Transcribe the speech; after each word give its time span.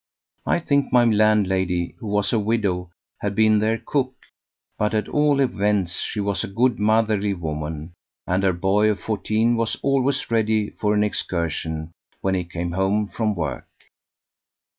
I 0.47 0.57
think 0.57 0.91
my 0.91 1.05
landlady, 1.05 1.93
who 1.99 2.07
was 2.07 2.33
a 2.33 2.39
widow, 2.39 2.89
had 3.19 3.35
been 3.35 3.59
their 3.59 3.77
cook; 3.77 4.15
but 4.79 4.95
at 4.95 5.07
all 5.07 5.39
events 5.39 5.99
she 6.01 6.19
was 6.19 6.43
a 6.43 6.47
good 6.47 6.79
motherly 6.79 7.35
woman, 7.35 7.93
and 8.25 8.41
her 8.41 8.51
boy 8.51 8.89
of 8.89 8.99
fourteen 8.99 9.55
was 9.55 9.77
always 9.83 10.31
ready 10.31 10.71
for 10.71 10.95
an 10.95 11.03
excursion 11.03 11.91
when 12.19 12.33
he 12.33 12.43
came 12.43 12.71
home 12.71 13.09
from 13.09 13.35
work. 13.35 13.67